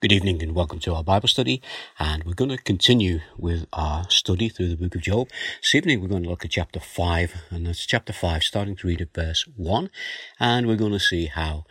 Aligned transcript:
Good 0.00 0.12
evening 0.12 0.42
and 0.42 0.54
welcome 0.54 0.78
to 0.78 0.94
our 0.94 1.04
Bible 1.04 1.28
study. 1.28 1.60
And 1.98 2.24
we're 2.24 2.32
going 2.32 2.48
to 2.48 2.56
continue 2.56 3.20
with 3.36 3.66
our 3.74 4.08
study 4.08 4.48
through 4.48 4.68
the 4.68 4.76
book 4.78 4.94
of 4.94 5.02
Job. 5.02 5.28
This 5.60 5.74
evening 5.74 6.00
we're 6.00 6.08
going 6.08 6.22
to 6.22 6.28
look 6.30 6.42
at 6.42 6.52
chapter 6.52 6.80
5, 6.80 7.34
and 7.50 7.66
that's 7.66 7.84
chapter 7.84 8.14
5, 8.14 8.42
starting 8.42 8.76
to 8.76 8.86
read 8.86 9.02
at 9.02 9.12
verse 9.12 9.46
1. 9.58 9.90
And 10.38 10.66
we're 10.66 10.76
going 10.76 10.94
to 10.94 10.98
see 10.98 11.26
how 11.26 11.66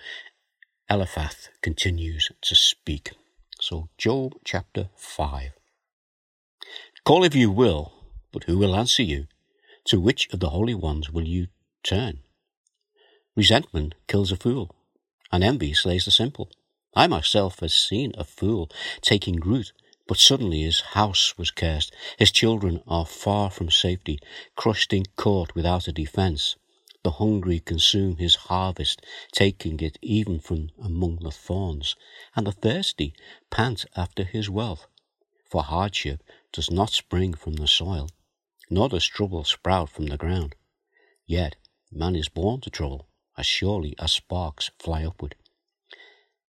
Eliphaz 0.92 1.50
continues 1.64 2.32
to 2.42 2.54
speak. 2.54 3.14
So, 3.62 3.90
Job 3.98 4.34
chapter 4.46 4.90
5. 4.96 5.50
Call 7.04 7.24
if 7.24 7.34
you 7.34 7.50
will, 7.50 7.94
but 8.32 8.44
who 8.44 8.60
will 8.60 8.76
answer 8.76 9.02
you? 9.02 9.26
To 9.86 10.00
which 10.00 10.32
of 10.32 10.40
the 10.40 10.52
holy 10.52 10.76
ones 10.76 11.10
will 11.10 11.28
you 11.28 11.48
turn? 11.82 12.20
Resentment 13.36 13.96
kills 14.08 14.32
a 14.32 14.36
fool, 14.36 14.76
and 15.32 15.44
envy 15.44 15.74
slays 15.74 16.06
the 16.06 16.12
simple. 16.12 16.52
I 16.96 17.06
myself 17.08 17.60
have 17.60 17.72
seen 17.72 18.14
a 18.18 18.24
fool 18.24 18.70
taking 19.02 19.40
root, 19.40 19.74
but 20.08 20.18
suddenly 20.18 20.64
his 20.64 20.80
house 20.80 21.38
was 21.38 21.52
cursed. 21.52 21.94
His 22.18 22.32
children 22.32 22.82
are 22.88 23.06
far 23.06 23.52
from 23.52 23.70
safety, 23.70 24.20
crushed 24.56 24.92
in 24.92 25.06
court 25.16 25.54
without 25.54 25.88
a 25.88 25.92
defence. 25.92 26.56
The 27.04 27.12
hungry 27.12 27.60
consume 27.60 28.18
his 28.18 28.36
harvest, 28.36 29.02
taking 29.32 29.80
it 29.80 29.98
even 30.02 30.40
from 30.40 30.72
among 30.82 31.18
the 31.18 31.32
thorns, 31.32 31.96
and 32.36 32.48
the 32.48 32.52
thirsty 32.52 33.14
pant 33.52 33.86
after 33.96 34.24
his 34.24 34.50
wealth. 34.50 34.88
For 35.46 35.64
hardship 35.64 36.24
does 36.52 36.72
not 36.72 36.90
spring 36.90 37.36
from 37.36 37.54
the 37.54 37.68
soil, 37.68 38.10
nor 38.70 38.90
does 38.90 39.06
trouble 39.06 39.44
sprout 39.44 39.90
from 39.90 40.08
the 40.08 40.18
ground. 40.18 40.56
Yet 41.26 41.56
man 41.92 42.16
is 42.16 42.30
born 42.30 42.62
to 42.62 42.70
trouble, 42.70 43.08
as 43.38 43.46
surely 43.46 43.96
as 44.00 44.12
sparks 44.12 44.72
fly 44.80 45.06
upward. 45.06 45.36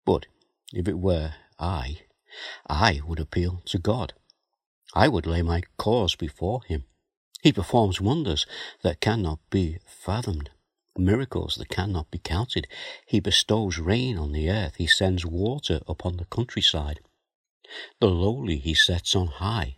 But 0.09 0.25
if 0.73 0.89
it 0.89 0.99
were 0.99 1.35
I, 1.59 2.01
I 2.67 3.03
would 3.07 3.21
appeal 3.21 3.61
to 3.67 3.79
God. 3.79 4.15
I 4.95 5.07
would 5.07 5.27
lay 5.27 5.43
my 5.43 5.65
cause 5.77 6.17
before 6.17 6.63
him. 6.63 6.85
He 7.43 7.53
performs 7.53 8.01
wonders 8.01 8.47
that 8.81 9.03
cannot 9.03 9.39
be 9.51 9.81
fathomed, 9.85 10.49
miracles 10.97 11.57
that 11.57 11.69
cannot 11.69 12.11
be 12.11 12.17
counted. 12.17 12.67
He 13.05 13.21
bestows 13.21 13.77
rain 13.77 14.17
on 14.17 14.33
the 14.33 14.49
earth. 14.49 14.77
He 14.77 14.87
sends 14.87 15.27
water 15.27 15.83
upon 15.87 16.17
the 16.17 16.25
countryside. 16.25 17.01
The 18.01 18.09
lowly 18.09 18.57
he 18.57 18.73
sets 18.73 19.15
on 19.15 19.27
high, 19.27 19.77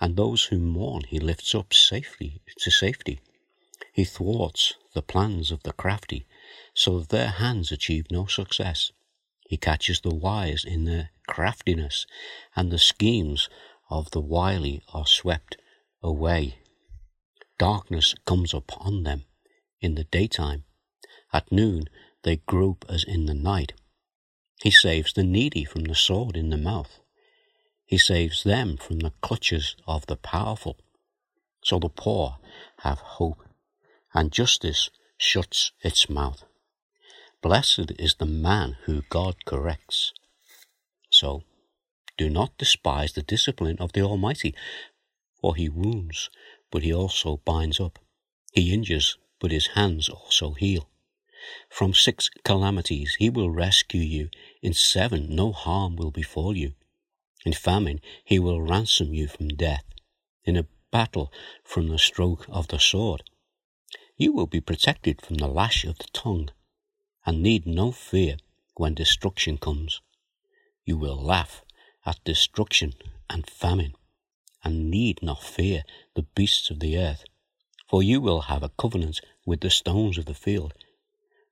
and 0.00 0.16
those 0.16 0.44
who 0.44 0.58
mourn 0.58 1.02
he 1.06 1.20
lifts 1.20 1.54
up 1.54 1.74
safely 1.74 2.40
to 2.60 2.70
safety. 2.70 3.20
He 3.92 4.04
thwarts 4.04 4.72
the 4.94 5.02
plans 5.02 5.50
of 5.50 5.64
the 5.64 5.74
crafty, 5.74 6.26
so 6.72 7.00
that 7.00 7.10
their 7.10 7.28
hands 7.28 7.70
achieve 7.70 8.10
no 8.10 8.24
success. 8.24 8.92
He 9.48 9.56
catches 9.56 10.00
the 10.00 10.14
wise 10.14 10.64
in 10.64 10.84
their 10.84 11.10
craftiness, 11.26 12.06
and 12.54 12.70
the 12.70 12.78
schemes 12.78 13.48
of 13.88 14.10
the 14.10 14.20
wily 14.20 14.82
are 14.92 15.06
swept 15.06 15.56
away. 16.02 16.58
Darkness 17.58 18.14
comes 18.26 18.52
upon 18.52 19.04
them 19.04 19.24
in 19.80 19.94
the 19.94 20.04
daytime. 20.04 20.64
At 21.32 21.50
noon 21.52 21.88
they 22.22 22.36
grope 22.36 22.84
as 22.88 23.04
in 23.04 23.26
the 23.26 23.34
night. 23.34 23.72
He 24.62 24.70
saves 24.70 25.12
the 25.12 25.22
needy 25.22 25.64
from 25.64 25.84
the 25.84 25.94
sword 25.94 26.36
in 26.36 26.50
the 26.50 26.56
mouth. 26.56 26.98
He 27.84 27.98
saves 27.98 28.42
them 28.42 28.76
from 28.76 28.98
the 28.98 29.12
clutches 29.20 29.76
of 29.86 30.06
the 30.06 30.16
powerful. 30.16 30.76
So 31.62 31.78
the 31.78 31.88
poor 31.88 32.38
have 32.80 32.98
hope, 32.98 33.42
and 34.12 34.32
justice 34.32 34.90
shuts 35.18 35.72
its 35.82 36.08
mouth. 36.08 36.44
Blessed 37.46 37.92
is 38.00 38.16
the 38.16 38.26
man 38.26 38.76
who 38.86 39.02
God 39.02 39.44
corrects. 39.44 40.12
So, 41.10 41.44
do 42.18 42.28
not 42.28 42.58
despise 42.58 43.12
the 43.12 43.22
discipline 43.22 43.76
of 43.78 43.92
the 43.92 44.00
Almighty, 44.00 44.52
for 45.40 45.54
he 45.54 45.68
wounds, 45.68 46.28
but 46.72 46.82
he 46.82 46.92
also 46.92 47.36
binds 47.44 47.78
up. 47.78 48.00
He 48.52 48.74
injures, 48.74 49.16
but 49.38 49.52
his 49.52 49.68
hands 49.78 50.08
also 50.08 50.54
heal. 50.54 50.90
From 51.70 51.94
six 51.94 52.28
calamities 52.42 53.14
he 53.20 53.30
will 53.30 53.50
rescue 53.50 54.00
you. 54.00 54.28
In 54.60 54.72
seven 54.72 55.32
no 55.32 55.52
harm 55.52 55.94
will 55.94 56.10
befall 56.10 56.56
you. 56.56 56.72
In 57.44 57.52
famine 57.52 58.00
he 58.24 58.40
will 58.40 58.60
ransom 58.60 59.14
you 59.14 59.28
from 59.28 59.50
death. 59.50 59.84
In 60.42 60.56
a 60.56 60.66
battle 60.90 61.32
from 61.62 61.90
the 61.90 61.98
stroke 62.00 62.44
of 62.48 62.66
the 62.66 62.80
sword. 62.80 63.22
You 64.16 64.32
will 64.32 64.48
be 64.48 64.60
protected 64.60 65.22
from 65.22 65.36
the 65.36 65.46
lash 65.46 65.84
of 65.84 65.98
the 65.98 66.08
tongue 66.12 66.50
and 67.26 67.42
need 67.42 67.66
no 67.66 67.90
fear 67.90 68.36
when 68.76 68.94
destruction 68.94 69.58
comes. 69.58 70.00
You 70.84 70.96
will 70.96 71.20
laugh 71.20 71.62
at 72.06 72.22
destruction 72.24 72.94
and 73.28 73.50
famine, 73.50 73.94
and 74.62 74.90
need 74.90 75.18
not 75.22 75.42
fear 75.42 75.82
the 76.14 76.26
beasts 76.36 76.70
of 76.70 76.78
the 76.78 76.96
earth, 76.96 77.24
for 77.90 78.02
you 78.02 78.20
will 78.20 78.42
have 78.42 78.62
a 78.62 78.70
covenant 78.78 79.20
with 79.44 79.60
the 79.60 79.70
stones 79.70 80.16
of 80.16 80.26
the 80.26 80.34
field. 80.34 80.72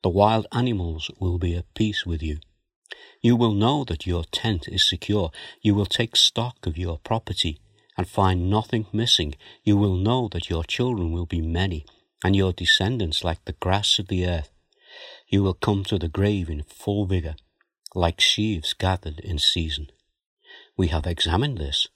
The 0.03 0.11
wild 0.11 0.47
animals 0.53 1.11
will 1.19 1.39
be 1.39 1.57
at 1.57 1.75
peace 1.75 2.07
with 2.07 2.23
you. 2.23 2.39
You 3.21 3.37
will 3.37 3.55
know 3.55 3.84
that 3.84 4.07
your 4.07 4.25
tent 4.25 4.69
is 4.69 4.89
secure. 4.89 5.31
You 5.63 5.75
will 5.75 5.87
take 5.87 6.15
stock 6.15 6.67
of 6.67 6.79
your 6.79 6.99
property 6.99 7.59
and 7.97 8.07
find 8.07 8.51
nothing 8.51 8.87
missing. 8.93 9.34
You 9.65 9.77
will 9.77 9.97
know 9.97 10.29
that 10.33 10.51
your 10.51 10.63
children 10.63 11.11
will 11.13 11.27
be 11.27 11.41
many, 11.41 11.87
and 12.23 12.37
your 12.37 12.53
descendants 12.53 13.25
like 13.25 13.45
the 13.45 13.55
grass 13.55 13.99
of 13.99 14.09
the 14.09 14.27
earth. 14.27 14.51
You 15.34 15.43
will 15.43 15.55
come 15.55 15.83
to 15.87 15.99
the 15.99 16.06
grave 16.06 16.49
in 16.49 16.62
full 16.62 17.06
vigour, 17.06 17.34
like 17.93 18.21
sheaves 18.21 18.72
gathered 18.72 19.19
in 19.19 19.41
season. 19.41 19.91
We 20.77 20.87
have 20.95 21.09
examined 21.09 21.59
this, 21.59 21.89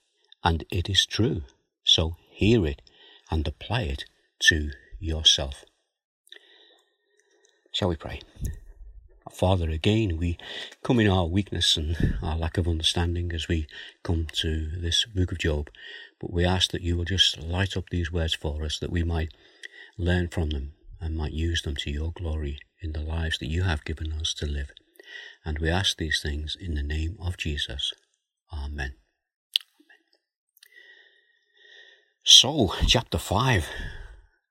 and 0.43 0.65
it 0.69 0.89
is 0.89 1.05
true. 1.05 1.43
So 1.85 2.17
hear 2.31 2.65
it 2.65 2.81
and 3.31 3.47
apply 3.47 3.83
it 3.83 4.03
to 4.39 4.71
yourself. 4.99 5.63
Shall 7.71 7.87
we 7.87 7.95
pray? 7.95 8.19
Father, 9.31 9.69
again, 9.69 10.17
we 10.17 10.37
come 10.83 10.99
in 10.99 11.07
our 11.07 11.25
weakness 11.25 11.77
and 11.77 12.17
our 12.21 12.35
lack 12.35 12.57
of 12.57 12.67
understanding 12.67 13.31
as 13.31 13.47
we 13.47 13.67
come 14.03 14.27
to 14.33 14.69
this 14.81 15.05
book 15.05 15.31
of 15.31 15.37
Job, 15.37 15.69
but 16.19 16.33
we 16.33 16.43
ask 16.43 16.71
that 16.71 16.81
you 16.81 16.97
will 16.97 17.05
just 17.05 17.41
light 17.41 17.77
up 17.77 17.85
these 17.89 18.11
words 18.11 18.33
for 18.33 18.65
us 18.65 18.77
that 18.79 18.91
we 18.91 19.03
might 19.03 19.31
learn 19.97 20.27
from 20.27 20.49
them 20.49 20.73
and 20.99 21.15
might 21.15 21.33
use 21.33 21.61
them 21.61 21.75
to 21.77 21.91
your 21.91 22.11
glory 22.11 22.59
in 22.81 22.93
the 22.93 23.01
lives 23.01 23.37
that 23.39 23.49
you 23.49 23.63
have 23.63 23.85
given 23.85 24.11
us 24.13 24.33
to 24.35 24.45
live. 24.45 24.71
And 25.45 25.59
we 25.59 25.69
ask 25.69 25.97
these 25.97 26.21
things 26.21 26.55
in 26.59 26.75
the 26.75 26.83
name 26.83 27.17
of 27.19 27.37
Jesus. 27.37 27.93
Amen. 28.53 28.95
So, 32.23 32.73
chapter 32.85 33.17
5. 33.17 33.67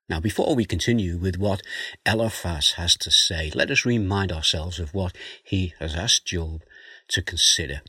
Now, 0.09 0.21
before 0.21 0.55
we 0.55 0.65
continue 0.65 1.19
with 1.19 1.37
what 1.37 1.61
Eliphaz 2.07 2.73
has 2.73 2.97
to 2.97 3.11
say, 3.11 3.53
let 3.55 3.71
us 3.71 3.85
remind 3.85 4.33
ourselves 4.33 4.79
of 4.79 4.95
what 4.95 5.15
he 5.45 5.75
has 5.79 5.95
asked 5.95 6.27
Job 6.27 6.63
to 7.09 7.21
consider. 7.21 7.83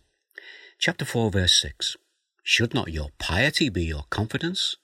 Chapter 0.78 1.06
4, 1.06 1.32
verse 1.32 1.62
6 1.62 1.96
Should 2.44 2.74
not 2.74 2.92
your 2.92 3.10
piety 3.20 3.70
be 3.70 3.86
your 3.86 4.04
confidence, 4.10 4.76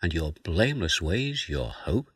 and 0.00 0.14
your 0.14 0.32
blameless 0.44 1.02
ways 1.02 1.48
your 1.48 1.70
hope? 1.70 2.10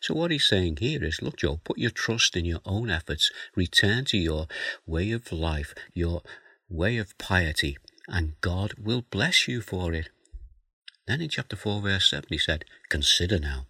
So 0.00 0.14
what 0.14 0.30
he's 0.30 0.48
saying 0.48 0.78
here 0.78 1.02
is, 1.04 1.22
look, 1.22 1.36
Job, 1.36 1.60
put 1.64 1.78
your 1.78 1.90
trust 1.90 2.36
in 2.36 2.44
your 2.44 2.60
own 2.64 2.90
efforts, 2.90 3.30
return 3.54 4.04
to 4.06 4.18
your 4.18 4.46
way 4.86 5.10
of 5.10 5.32
life, 5.32 5.74
your 5.92 6.22
way 6.68 6.98
of 6.98 7.16
piety, 7.18 7.76
and 8.08 8.40
God 8.40 8.74
will 8.74 9.02
bless 9.10 9.48
you 9.48 9.60
for 9.60 9.92
it. 9.92 10.10
Then 11.06 11.20
in 11.20 11.28
chapter 11.28 11.56
4, 11.56 11.82
verse 11.82 12.10
7, 12.10 12.26
he 12.30 12.38
said, 12.38 12.64
Consider 12.88 13.38
now, 13.38 13.66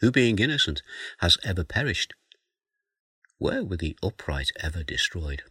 who 0.00 0.10
being 0.10 0.38
innocent 0.38 0.82
has 1.18 1.36
ever 1.44 1.64
perished? 1.64 2.14
Where 3.38 3.64
were 3.64 3.76
the 3.76 3.96
upright 4.02 4.50
ever 4.60 4.82
destroyed? 4.82 5.42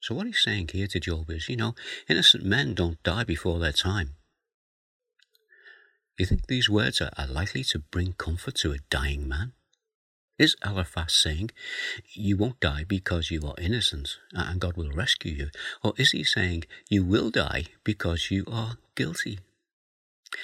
So 0.00 0.14
what 0.14 0.26
he's 0.26 0.42
saying 0.42 0.70
here 0.72 0.86
to 0.88 1.00
Job 1.00 1.30
is, 1.30 1.48
you 1.48 1.56
know, 1.56 1.74
innocent 2.08 2.44
men 2.44 2.74
don't 2.74 3.02
die 3.02 3.24
before 3.24 3.58
their 3.58 3.72
time. 3.72 4.17
Do 6.18 6.24
you 6.24 6.26
think 6.26 6.48
these 6.48 6.68
words 6.68 7.00
are, 7.00 7.12
are 7.16 7.28
likely 7.28 7.62
to 7.62 7.78
bring 7.78 8.14
comfort 8.14 8.56
to 8.56 8.72
a 8.72 8.78
dying 8.90 9.28
man? 9.28 9.52
Is 10.36 10.56
Eliphaz 10.66 11.12
saying, 11.12 11.52
You 12.12 12.36
won't 12.36 12.58
die 12.58 12.82
because 12.82 13.30
you 13.30 13.40
are 13.46 13.54
innocent 13.56 14.18
and 14.32 14.60
God 14.60 14.76
will 14.76 14.90
rescue 14.90 15.32
you? 15.32 15.50
Or 15.80 15.94
is 15.96 16.10
he 16.10 16.24
saying, 16.24 16.64
You 16.90 17.04
will 17.04 17.30
die 17.30 17.66
because 17.84 18.32
you 18.32 18.44
are 18.50 18.78
guilty? 18.96 19.38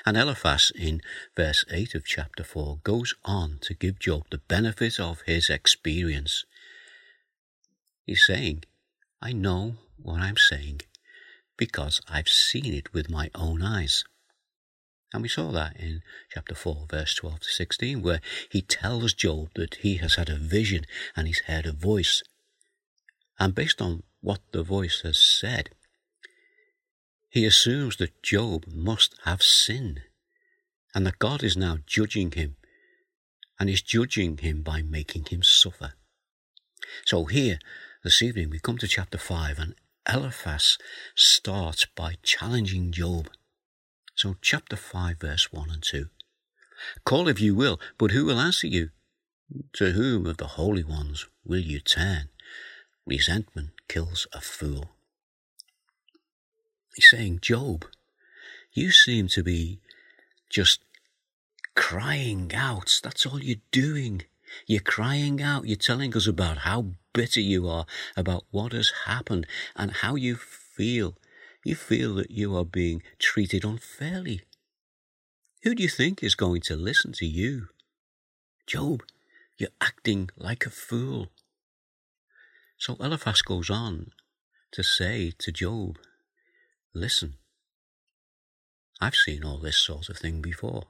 And 0.06 0.16
Eliphaz, 0.16 0.70
in 0.76 1.02
verse 1.36 1.64
8 1.68 1.96
of 1.96 2.06
chapter 2.06 2.44
4, 2.44 2.78
goes 2.84 3.16
on 3.24 3.58
to 3.62 3.74
give 3.74 3.98
Job 3.98 4.26
the 4.30 4.38
benefit 4.38 5.00
of 5.00 5.22
his 5.22 5.50
experience. 5.50 6.44
He's 8.06 8.24
saying, 8.24 8.62
I 9.20 9.32
know 9.32 9.78
what 10.00 10.20
I'm 10.20 10.36
saying 10.36 10.82
because 11.56 12.00
I've 12.08 12.28
seen 12.28 12.72
it 12.72 12.92
with 12.92 13.10
my 13.10 13.28
own 13.34 13.60
eyes. 13.60 14.04
And 15.14 15.22
we 15.22 15.28
saw 15.28 15.52
that 15.52 15.76
in 15.78 16.02
chapter 16.32 16.56
4, 16.56 16.86
verse 16.90 17.14
12 17.14 17.40
to 17.40 17.48
16, 17.48 18.02
where 18.02 18.20
he 18.50 18.60
tells 18.60 19.14
Job 19.14 19.50
that 19.54 19.76
he 19.76 19.98
has 19.98 20.16
had 20.16 20.28
a 20.28 20.36
vision 20.36 20.84
and 21.16 21.28
he's 21.28 21.42
heard 21.46 21.66
a 21.66 21.72
voice. 21.72 22.24
And 23.38 23.54
based 23.54 23.80
on 23.80 24.02
what 24.20 24.40
the 24.50 24.64
voice 24.64 25.02
has 25.02 25.18
said. 25.18 25.70
He 27.28 27.44
assumes 27.44 27.98
that 27.98 28.22
Job 28.22 28.64
must 28.66 29.14
have 29.24 29.42
sinned 29.42 30.00
and 30.94 31.06
that 31.06 31.18
God 31.18 31.44
is 31.44 31.56
now 31.56 31.78
judging 31.86 32.32
him 32.32 32.56
and 33.60 33.70
is 33.70 33.82
judging 33.82 34.38
him 34.38 34.62
by 34.62 34.82
making 34.82 35.26
him 35.26 35.42
suffer. 35.42 35.92
So 37.04 37.26
here, 37.26 37.58
this 38.02 38.20
evening, 38.20 38.50
we 38.50 38.58
come 38.58 38.78
to 38.78 38.88
chapter 38.88 39.18
5 39.18 39.58
and 39.58 39.74
Eliphaz 40.12 40.76
starts 41.14 41.86
by 41.94 42.16
challenging 42.22 42.90
Job. 42.90 43.28
So 44.14 44.36
chapter 44.40 44.76
5 44.76 45.20
verse 45.20 45.52
1 45.52 45.70
and 45.70 45.82
2. 45.82 46.08
Call 47.04 47.28
if 47.28 47.40
you 47.40 47.54
will, 47.54 47.80
but 47.98 48.12
who 48.12 48.24
will 48.24 48.40
answer 48.40 48.66
you? 48.66 48.90
To 49.74 49.92
whom 49.92 50.26
of 50.26 50.36
the 50.36 50.46
holy 50.46 50.84
ones 50.84 51.26
will 51.44 51.60
you 51.60 51.80
turn? 51.80 52.28
Resentment 53.06 53.70
kills 53.88 54.26
a 54.32 54.40
fool. 54.40 54.92
He's 56.94 57.10
saying, 57.10 57.40
Job, 57.42 57.86
you 58.72 58.90
seem 58.90 59.28
to 59.28 59.42
be 59.42 59.80
just 60.48 60.80
crying 61.74 62.52
out. 62.54 63.00
That's 63.02 63.26
all 63.26 63.42
you're 63.42 63.56
doing. 63.72 64.22
You're 64.66 64.80
crying 64.80 65.42
out. 65.42 65.66
You're 65.66 65.76
telling 65.76 66.16
us 66.16 66.26
about 66.26 66.58
how 66.58 66.92
bitter 67.12 67.40
you 67.40 67.68
are 67.68 67.86
about 68.16 68.44
what 68.50 68.72
has 68.72 68.92
happened 69.06 69.46
and 69.76 69.90
how 69.90 70.14
you 70.14 70.36
feel. 70.36 71.16
You 71.64 71.74
feel 71.74 72.14
that 72.16 72.30
you 72.30 72.54
are 72.56 72.64
being 72.64 73.02
treated 73.18 73.64
unfairly. 73.64 74.42
Who 75.62 75.74
do 75.74 75.82
you 75.82 75.88
think 75.88 76.22
is 76.22 76.34
going 76.34 76.60
to 76.62 76.76
listen 76.76 77.12
to 77.12 77.26
you? 77.26 77.68
Job, 78.66 79.02
you're 79.56 79.70
acting 79.80 80.28
like 80.36 80.66
a 80.66 80.70
fool. 80.70 81.28
So 82.76 82.96
Eliphaz 83.00 83.40
goes 83.40 83.70
on 83.70 84.10
to 84.72 84.82
say 84.82 85.32
to 85.38 85.50
Job, 85.50 85.96
Listen, 86.94 87.38
I've 89.00 89.14
seen 89.14 89.42
all 89.42 89.58
this 89.58 89.78
sort 89.78 90.10
of 90.10 90.18
thing 90.18 90.42
before. 90.42 90.88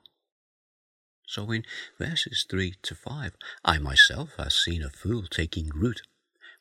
So 1.26 1.50
in 1.52 1.64
verses 1.98 2.46
3 2.50 2.74
to 2.82 2.94
5, 2.94 3.36
I 3.64 3.78
myself 3.78 4.30
have 4.38 4.52
seen 4.52 4.82
a 4.82 4.90
fool 4.90 5.22
taking 5.30 5.68
root. 5.68 6.02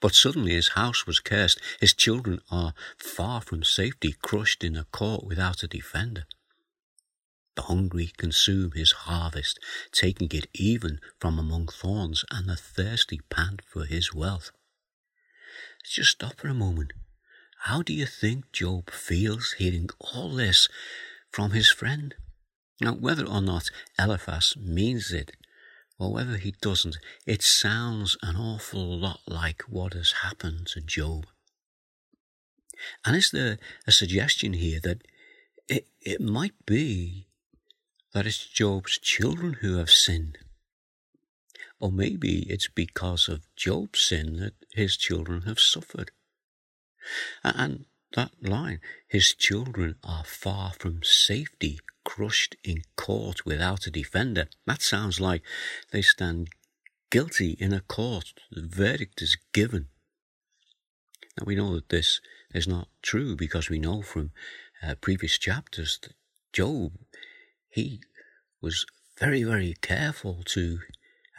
But 0.03 0.15
suddenly 0.15 0.51
his 0.51 0.75
house 0.75 1.07
was 1.07 1.21
cursed, 1.21 1.61
his 1.79 1.93
children 1.93 2.41
are 2.51 2.73
far 2.97 3.39
from 3.39 3.63
safety, 3.63 4.11
crushed 4.21 4.61
in 4.61 4.75
a 4.75 4.83
court 4.83 5.23
without 5.23 5.63
a 5.63 5.67
defender. 5.67 6.25
The 7.55 7.61
hungry 7.61 8.11
consume 8.17 8.73
his 8.73 8.91
harvest, 8.91 9.61
taking 9.93 10.27
it 10.33 10.47
even 10.53 10.99
from 11.21 11.39
among 11.39 11.67
thorns, 11.67 12.25
and 12.29 12.49
the 12.49 12.57
thirsty 12.57 13.21
pant 13.29 13.61
for 13.65 13.85
his 13.85 14.13
wealth. 14.13 14.51
Just 15.89 16.11
stop 16.11 16.37
for 16.37 16.49
a 16.49 16.53
moment. 16.53 16.91
How 17.59 17.81
do 17.81 17.93
you 17.93 18.05
think 18.05 18.51
Job 18.51 18.89
feels 18.91 19.53
hearing 19.57 19.87
all 20.01 20.33
this 20.33 20.67
from 21.31 21.51
his 21.51 21.69
friend? 21.69 22.13
Now, 22.81 22.91
whether 22.91 23.25
or 23.25 23.41
not 23.41 23.69
Eliphaz 23.97 24.57
means 24.57 25.13
it, 25.13 25.31
or 26.03 26.11
whether 26.11 26.35
he 26.35 26.53
doesn't, 26.61 26.97
it 27.25 27.41
sounds 27.41 28.17
an 28.21 28.35
awful 28.35 28.99
lot 28.99 29.21
like 29.25 29.61
what 29.69 29.93
has 29.93 30.11
happened 30.21 30.67
to 30.67 30.81
Job. 30.81 31.25
And 33.05 33.15
is 33.15 33.31
there 33.31 33.57
a 33.87 33.91
suggestion 33.93 34.51
here 34.51 34.81
that 34.83 35.01
it, 35.69 35.87
it 36.01 36.19
might 36.19 36.65
be 36.65 37.27
that 38.13 38.27
it's 38.27 38.45
Job's 38.45 38.99
children 38.99 39.53
who 39.61 39.77
have 39.77 39.89
sinned? 39.89 40.39
Or 41.79 41.89
maybe 41.89 42.39
it's 42.49 42.67
because 42.67 43.29
of 43.29 43.47
Job's 43.55 44.01
sin 44.01 44.37
that 44.41 44.55
his 44.73 44.97
children 44.97 45.43
have 45.43 45.59
suffered. 45.59 46.11
And 47.45 47.85
that 48.13 48.31
line, 48.41 48.79
his 49.07 49.33
children 49.33 49.95
are 50.03 50.23
far 50.23 50.73
from 50.73 51.01
safety 51.03 51.79
crushed 52.03 52.55
in 52.63 52.83
court 52.95 53.45
without 53.45 53.87
a 53.87 53.91
defender. 53.91 54.47
That 54.65 54.81
sounds 54.81 55.19
like 55.19 55.41
they 55.91 56.01
stand 56.01 56.49
guilty 57.09 57.51
in 57.59 57.73
a 57.73 57.81
court. 57.81 58.33
The 58.51 58.67
verdict 58.67 59.21
is 59.21 59.37
given. 59.53 59.87
Now 61.37 61.45
we 61.45 61.55
know 61.55 61.75
that 61.75 61.89
this 61.89 62.21
is 62.53 62.67
not 62.67 62.87
true 63.01 63.35
because 63.35 63.69
we 63.69 63.79
know 63.79 64.01
from 64.01 64.31
uh, 64.81 64.95
previous 64.95 65.37
chapters 65.37 65.99
that 66.01 66.13
Job, 66.51 66.93
he 67.69 68.01
was 68.61 68.85
very, 69.19 69.43
very 69.43 69.75
careful 69.81 70.43
to 70.45 70.79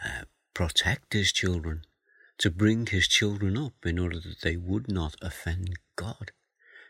uh, 0.04 0.24
protect 0.54 1.12
his 1.12 1.32
children, 1.32 1.82
to 2.38 2.50
bring 2.50 2.86
his 2.86 3.06
children 3.06 3.56
up 3.56 3.74
in 3.84 3.98
order 3.98 4.18
that 4.18 4.40
they 4.42 4.56
would 4.56 4.90
not 4.90 5.14
offend 5.22 5.74
God. 5.96 6.32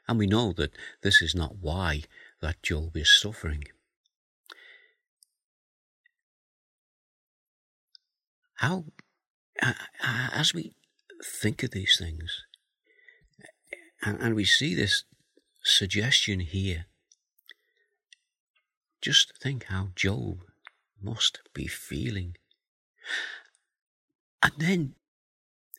And 0.06 0.18
we 0.18 0.26
know 0.26 0.52
that 0.52 0.72
this 1.02 1.22
is 1.22 1.34
not 1.34 1.56
why 1.60 2.02
that 2.40 2.62
Job 2.62 2.96
is 2.96 3.10
suffering. 3.10 3.64
How, 8.56 8.84
as 10.02 10.54
we 10.54 10.74
think 11.24 11.62
of 11.62 11.70
these 11.70 11.96
things, 11.98 12.44
and, 14.02 14.34
we 14.34 14.44
see 14.44 14.74
this 14.74 15.04
suggestion 15.62 16.40
here, 16.40 16.86
just 19.00 19.32
think 19.38 19.64
how 19.64 19.88
Job 19.96 20.40
must 21.02 21.40
be 21.54 21.66
feeling. 21.66 22.36
And 24.42 24.52
then 24.58 24.94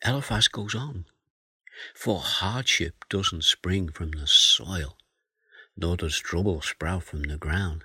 Eliphaz 0.04 0.48
goes 0.48 0.74
on, 0.74 1.06
for 1.94 2.20
hardship 2.20 3.04
doesn't 3.08 3.44
spring 3.44 3.88
from 3.88 4.12
the 4.12 4.26
soil 4.26 4.96
nor 5.76 5.96
does 5.96 6.18
trouble 6.18 6.60
sprout 6.62 7.02
from 7.02 7.22
the 7.22 7.36
ground. 7.36 7.84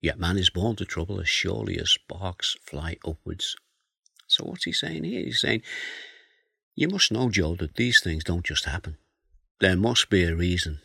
Yet 0.00 0.18
man 0.18 0.38
is 0.38 0.50
born 0.50 0.76
to 0.76 0.84
trouble 0.84 1.20
as 1.20 1.28
surely 1.28 1.78
as 1.78 1.90
sparks 1.90 2.56
fly 2.62 2.96
upwards. 3.04 3.56
So 4.28 4.44
what's 4.44 4.64
he 4.64 4.72
saying 4.72 5.04
here? 5.04 5.24
He's 5.24 5.40
saying, 5.40 5.62
you 6.76 6.88
must 6.88 7.10
know, 7.10 7.28
Job, 7.28 7.58
that 7.58 7.74
these 7.74 8.00
things 8.00 8.22
don't 8.22 8.44
just 8.44 8.66
happen. 8.66 8.98
There 9.60 9.76
must 9.76 10.08
be 10.08 10.22
a 10.22 10.36
reason. 10.36 10.78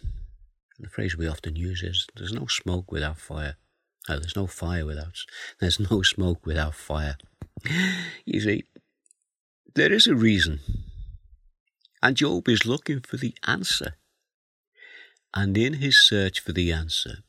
And 0.78 0.88
the 0.88 0.90
phrase 0.90 1.16
we 1.16 1.28
often 1.28 1.56
use 1.56 1.84
is, 1.84 2.08
there's 2.16 2.34
no 2.34 2.48
smoke 2.48 2.92
without 2.92 3.20
fire. 3.20 3.58
Oh, 4.10 4.18
there's 4.18 4.36
no 4.36 4.48
fire 4.48 4.86
without, 4.86 5.14
there's 5.60 5.80
no 5.80 6.02
smoke 6.02 6.46
without 6.46 6.74
fire. 6.74 7.18
You 8.26 8.42
see, 8.42 8.64
there 9.76 9.94
is 9.94 10.08
a 10.08 10.16
reason. 10.16 10.60
And 12.04 12.18
Job 12.18 12.50
is 12.50 12.66
looking 12.66 13.00
for 13.00 13.16
the 13.16 13.34
answer. 13.48 13.96
And 15.34 15.58
in 15.58 15.76
his 15.76 15.98
search 15.98 16.42
for 16.42 16.52
the 16.52 16.70
answer, 16.70 17.20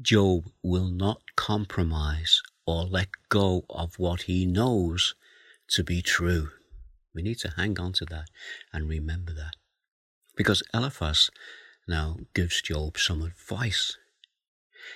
Job 0.00 0.52
will 0.62 0.88
not 0.88 1.22
compromise 1.34 2.40
or 2.64 2.84
let 2.84 3.08
go 3.28 3.64
of 3.68 3.98
what 3.98 4.22
he 4.22 4.46
knows 4.46 5.16
to 5.70 5.82
be 5.82 6.00
true. 6.00 6.50
We 7.12 7.22
need 7.22 7.40
to 7.40 7.54
hang 7.56 7.80
on 7.80 7.92
to 7.94 8.04
that 8.04 8.28
and 8.72 8.88
remember 8.88 9.32
that. 9.32 9.56
Because 10.36 10.62
Eliphaz 10.72 11.28
now 11.88 12.18
gives 12.34 12.62
Job 12.62 12.96
some 12.96 13.20
advice. 13.20 13.96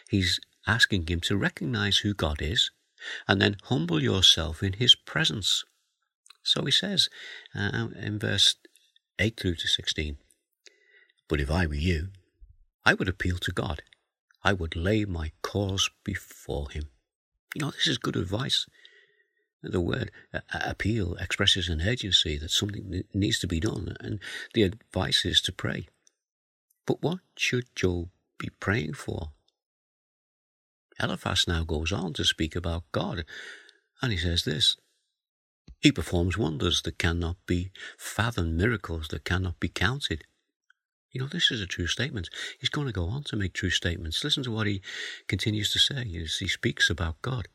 He's 0.09 0.39
asking 0.65 1.09
him 1.09 1.21
to 1.23 1.37
recognize 1.37 1.99
who 1.99 2.15
God 2.15 2.41
is 2.41 2.71
and 3.27 3.43
then 3.43 3.57
humble 3.65 4.01
yourself 4.01 4.63
in 4.63 4.75
his 4.75 4.95
presence. 4.95 5.65
So 6.45 6.65
he 6.65 6.71
says 6.71 7.09
uh, 7.53 7.89
in 8.01 8.21
verse 8.21 8.55
8 9.19 9.39
through 9.39 9.57
to 9.57 9.67
16 9.67 10.19
But 11.29 11.41
if 11.41 11.51
I 11.51 11.67
were 11.67 11.75
you, 11.75 12.09
I 12.85 12.95
would 12.95 13.09
appeal 13.09 13.39
to 13.39 13.53
God. 13.53 13.83
I 14.45 14.53
would 14.53 14.77
lay 14.77 15.05
my 15.05 15.33
cause 15.43 15.91
before 16.05 16.71
Him. 16.71 16.85
You 17.55 17.63
know, 17.63 17.71
this 17.71 17.89
is 17.89 17.99
good 17.99 18.17
advice. 18.17 18.67
The 19.63 19.81
word 19.81 20.13
uh, 20.33 20.41
appeal 20.53 21.15
expresses 21.17 21.69
an 21.69 21.83
urgency 21.83 22.39
that 22.39 22.51
something 22.51 23.03
needs 23.13 23.41
to 23.41 23.49
be 23.49 23.59
done, 23.59 23.97
and 24.01 24.21
the 24.55 24.63
advice 24.63 25.25
is 25.25 25.41
to 25.43 25.53
pray. 25.53 25.89
But 26.87 27.03
what 27.03 27.19
should 27.37 27.75
Job 27.75 28.11
be 28.39 28.51
praying 28.61 28.95
for? 28.95 29.33
Eliphaz 31.01 31.47
now 31.49 31.65
goes 31.65 31.93
on 31.93 32.13
to 32.15 32.25
speak 32.25 32.55
about 32.55 32.85
God, 32.93 33.25
and 34.01 34.13
he 34.13 34.19
says 34.19 34.45
this 34.45 34.77
He 35.81 35.93
performs 35.93 36.37
wonders 36.37 36.83
that 36.83 36.99
cannot 36.99 37.37
be 37.47 37.71
fathomed, 37.97 38.57
miracles 38.57 39.09
that 39.09 39.25
cannot 39.25 39.61
be 39.61 39.69
counted. 39.69 40.25
You 41.13 41.21
know, 41.21 41.29
this 41.29 41.51
is 41.51 41.61
a 41.61 41.67
true 41.67 41.87
statement. 41.87 42.29
He's 42.61 42.69
going 42.69 42.87
to 42.87 42.93
go 42.93 43.07
on 43.07 43.23
to 43.25 43.37
make 43.37 43.55
true 43.55 43.71
statements. 43.71 44.23
Listen 44.23 44.43
to 44.43 44.51
what 44.51 44.67
he 44.67 44.83
continues 45.29 45.73
to 45.73 45.79
say 45.79 46.03
as 46.23 46.37
he 46.37 46.49
speaks 46.49 46.91
about 46.91 47.23
God. 47.23 47.49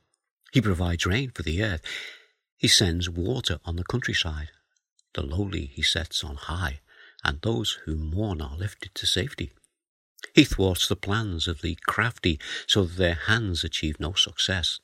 He 0.52 0.62
provides 0.62 1.06
rain 1.06 1.32
for 1.32 1.44
the 1.44 1.64
earth. 1.64 1.82
He 2.58 2.68
sends 2.68 3.10
water 3.10 3.60
on 3.66 3.76
the 3.76 3.84
countryside. 3.84 4.52
The 5.14 5.22
lowly 5.22 5.66
he 5.66 5.82
sets 5.82 6.24
on 6.24 6.36
high, 6.36 6.80
and 7.24 7.42
those 7.42 7.80
who 7.86 7.96
mourn 7.96 8.42
are 8.42 8.58
lifted 8.58 8.96
to 8.96 9.06
safety. 9.06 9.52
He 10.34 10.46
thwarts 10.46 10.88
the 10.88 10.96
plans 10.96 11.48
of 11.48 11.62
the 11.62 11.78
crafty 11.86 12.40
so 12.68 12.86
that 12.86 12.98
their 12.98 13.20
hands 13.28 13.64
achieve 13.64 14.00
no 14.00 14.14
success. 14.14 14.80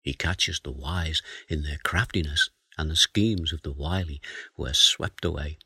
He 0.00 0.14
catches 0.14 0.60
the 0.60 0.70
wise 0.70 1.20
in 1.48 1.64
their 1.64 1.78
craftiness, 1.82 2.50
and 2.78 2.90
the 2.90 2.96
schemes 2.96 3.52
of 3.52 3.62
the 3.62 3.72
wily 3.72 4.20
were 4.56 4.72
swept 4.72 5.24
away. 5.24 5.58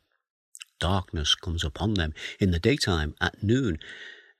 darkness 0.79 1.33
comes 1.35 1.63
upon 1.63 1.93
them. 1.93 2.13
In 2.39 2.51
the 2.51 2.59
daytime, 2.59 3.15
at 3.21 3.41
noon, 3.41 3.79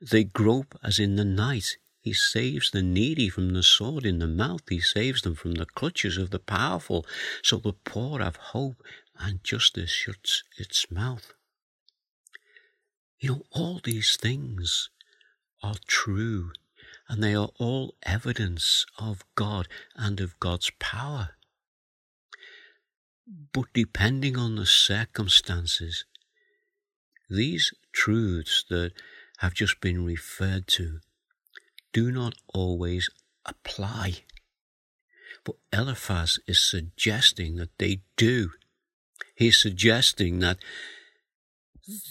they 0.02 0.26
grope 0.26 0.78
as 0.84 1.00
in 1.00 1.16
the 1.16 1.24
night. 1.26 1.78
He 2.02 2.12
saves 2.12 2.72
the 2.72 2.82
needy 2.82 3.30
from 3.30 3.54
the 3.54 3.64
sword 3.64 4.06
in 4.06 4.20
the 4.20 4.28
mouth. 4.28 4.64
He 4.70 4.82
saves 4.82 5.22
them 5.22 5.36
from 5.36 5.54
the 5.54 5.66
clutches 5.66 6.18
of 6.18 6.32
the 6.32 6.40
powerful. 6.40 7.06
So 7.42 7.58
the 7.58 7.72
poor 7.72 8.20
have 8.20 8.36
hope 8.36 8.84
and 9.18 9.42
justice 9.44 9.92
shuts 9.92 10.44
its 10.58 10.92
mouth. 10.92 11.34
You 13.20 13.30
know, 13.30 13.44
all 13.52 13.80
these 13.82 14.18
things 14.18 14.90
are 15.62 15.78
true 15.88 16.52
and 17.08 17.24
they 17.24 17.36
are 17.36 17.52
all 17.58 17.96
evidence 18.04 18.86
of 18.98 19.24
God 19.36 19.70
and 19.96 20.20
of 20.20 20.38
God's 20.42 20.72
power. 20.80 21.38
But 23.26 23.66
depending 23.74 24.38
on 24.38 24.56
the 24.56 24.66
circumstances, 24.66 26.06
these 27.30 27.74
truths 27.92 28.66
that 28.70 28.92
have 29.38 29.54
just 29.54 29.80
been 29.80 30.06
referred 30.06 30.68
to 30.68 31.00
do 31.94 32.12
not 32.12 32.36
always 32.54 33.10
apply. 33.46 34.24
But 35.44 35.56
Eliphaz 35.72 36.40
is 36.48 36.60
suggesting 36.60 37.56
that 37.58 37.78
they 37.78 38.02
do. 38.18 38.52
He's 39.36 39.62
suggesting 39.62 40.40
that 40.40 40.58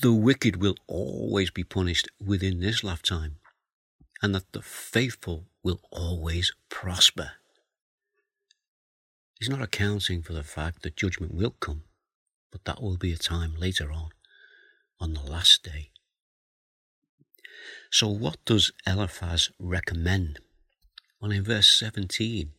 the 0.02 0.12
wicked 0.12 0.56
will 0.56 0.76
always 0.86 1.50
be 1.50 1.64
punished 1.64 2.08
within 2.20 2.60
this 2.60 2.84
lifetime 2.84 3.36
and 4.22 4.34
that 4.34 4.52
the 4.52 4.62
faithful 4.62 5.46
will 5.62 5.80
always 5.90 6.52
prosper. 6.68 7.32
He's 9.42 9.50
not 9.50 9.60
accounting 9.60 10.22
for 10.22 10.34
the 10.34 10.44
fact 10.44 10.82
that 10.82 10.94
judgment 10.94 11.34
will 11.34 11.56
come, 11.58 11.82
but 12.52 12.64
that 12.64 12.80
will 12.80 12.96
be 12.96 13.12
a 13.12 13.16
time 13.16 13.56
later 13.58 13.90
on, 13.90 14.10
on 15.00 15.14
the 15.14 15.20
last 15.20 15.64
day. 15.64 15.90
So, 17.90 18.06
what 18.06 18.36
does 18.44 18.70
Eliphaz 18.86 19.50
recommend? 19.58 20.38
Well, 21.20 21.32
in 21.32 21.42
verse 21.42 21.66
17, 21.76 22.52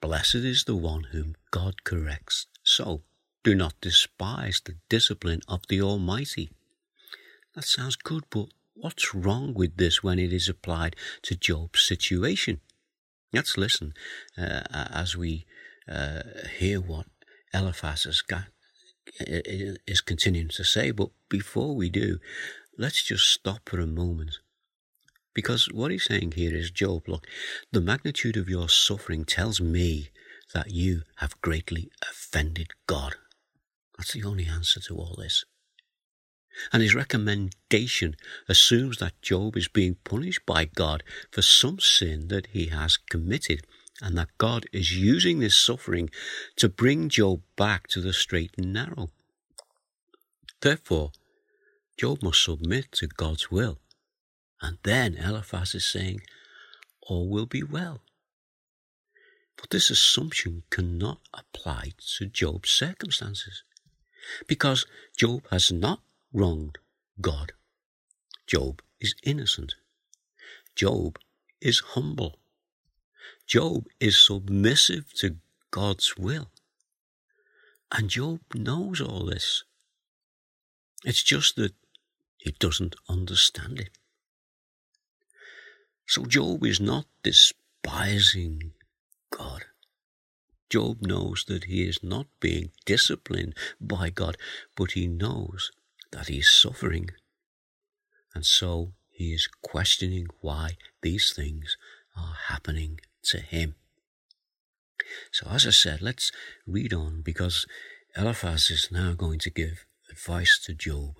Blessed 0.00 0.36
is 0.36 0.62
the 0.62 0.76
one 0.76 1.08
whom 1.10 1.34
God 1.50 1.82
corrects. 1.82 2.46
So, 2.62 3.02
do 3.42 3.52
not 3.52 3.74
despise 3.80 4.62
the 4.64 4.76
discipline 4.88 5.40
of 5.48 5.62
the 5.68 5.82
Almighty. 5.82 6.52
That 7.56 7.64
sounds 7.64 7.96
good, 7.96 8.22
but 8.30 8.50
what's 8.74 9.16
wrong 9.16 9.52
with 9.52 9.78
this 9.78 10.00
when 10.00 10.20
it 10.20 10.32
is 10.32 10.48
applied 10.48 10.94
to 11.22 11.34
Job's 11.34 11.82
situation? 11.82 12.60
Let's 13.32 13.56
listen 13.56 13.94
uh, 14.38 14.62
as 14.70 15.16
we 15.16 15.44
uh, 15.88 16.22
hear 16.58 16.80
what 16.80 17.06
Eliphaz 17.54 18.04
has 18.04 18.22
got, 18.22 18.44
is 19.20 20.00
continuing 20.00 20.48
to 20.48 20.64
say. 20.64 20.90
But 20.90 21.10
before 21.28 21.74
we 21.74 21.90
do, 21.90 22.18
let's 22.78 23.02
just 23.02 23.26
stop 23.26 23.68
for 23.68 23.80
a 23.80 23.86
moment. 23.86 24.38
Because 25.34 25.66
what 25.72 25.90
he's 25.90 26.04
saying 26.04 26.32
here 26.32 26.54
is, 26.54 26.70
Job, 26.70 27.08
look, 27.08 27.26
the 27.70 27.80
magnitude 27.80 28.36
of 28.36 28.48
your 28.48 28.68
suffering 28.68 29.24
tells 29.24 29.60
me 29.60 30.10
that 30.52 30.70
you 30.70 31.02
have 31.16 31.40
greatly 31.40 31.90
offended 32.02 32.68
God. 32.86 33.14
That's 33.96 34.12
the 34.12 34.24
only 34.24 34.46
answer 34.46 34.80
to 34.80 34.96
all 34.96 35.16
this. 35.18 35.44
And 36.70 36.82
his 36.82 36.94
recommendation 36.94 38.14
assumes 38.46 38.98
that 38.98 39.22
Job 39.22 39.56
is 39.56 39.68
being 39.68 39.96
punished 40.04 40.44
by 40.44 40.66
God 40.66 41.02
for 41.30 41.40
some 41.40 41.80
sin 41.80 42.28
that 42.28 42.48
he 42.48 42.66
has 42.66 42.98
committed, 42.98 43.66
and 44.02 44.18
that 44.18 44.36
God 44.36 44.66
is 44.72 44.94
using 44.94 45.38
this 45.38 45.56
suffering 45.56 46.10
to 46.56 46.68
bring 46.68 47.08
Job 47.08 47.40
back 47.56 47.86
to 47.88 48.00
the 48.00 48.12
straight 48.12 48.50
and 48.58 48.72
narrow. 48.72 49.10
Therefore, 50.60 51.12
Job 51.96 52.22
must 52.22 52.44
submit 52.44 52.92
to 52.92 53.06
God's 53.06 53.50
will. 53.50 53.78
And 54.60 54.78
then 54.82 55.14
Eliphaz 55.16 55.74
is 55.74 55.84
saying, 55.84 56.20
all 57.02 57.28
will 57.28 57.46
be 57.46 57.62
well. 57.62 58.02
But 59.56 59.70
this 59.70 59.90
assumption 59.90 60.64
cannot 60.70 61.20
apply 61.32 61.92
to 62.18 62.26
Job's 62.26 62.70
circumstances 62.70 63.62
because 64.46 64.86
Job 65.16 65.42
has 65.50 65.70
not 65.70 66.00
wronged 66.32 66.78
God. 67.20 67.52
Job 68.46 68.82
is 69.00 69.14
innocent. 69.22 69.74
Job 70.74 71.18
is 71.60 71.80
humble. 71.94 72.38
Job 73.46 73.86
is 74.00 74.18
submissive 74.18 75.12
to 75.14 75.36
God's 75.70 76.16
will. 76.16 76.50
And 77.90 78.08
Job 78.08 78.40
knows 78.54 79.00
all 79.00 79.26
this. 79.26 79.64
It's 81.04 81.22
just 81.22 81.56
that 81.56 81.74
he 82.38 82.52
doesn't 82.58 82.96
understand 83.08 83.80
it. 83.80 83.90
So 86.06 86.24
Job 86.24 86.64
is 86.64 86.80
not 86.80 87.06
despising 87.22 88.72
God. 89.30 89.64
Job 90.70 91.02
knows 91.02 91.44
that 91.48 91.64
he 91.64 91.86
is 91.86 92.02
not 92.02 92.26
being 92.40 92.70
disciplined 92.86 93.54
by 93.80 94.10
God, 94.10 94.36
but 94.74 94.92
he 94.92 95.06
knows 95.06 95.70
that 96.12 96.28
he 96.28 96.38
is 96.38 96.50
suffering. 96.50 97.10
And 98.34 98.46
so 98.46 98.92
he 99.10 99.34
is 99.34 99.48
questioning 99.62 100.28
why 100.40 100.76
these 101.02 101.32
things 101.34 101.76
are 102.16 102.36
happening 102.48 103.00
to 103.24 103.40
him. 103.40 103.74
So, 105.30 105.46
as 105.50 105.66
I 105.66 105.70
said, 105.70 106.02
let's 106.02 106.30
read 106.66 106.92
on 106.92 107.22
because 107.22 107.66
Eliphaz 108.16 108.70
is 108.70 108.88
now 108.90 109.14
going 109.14 109.38
to 109.40 109.50
give 109.50 109.84
advice 110.10 110.60
to 110.64 110.74
Job. 110.74 111.14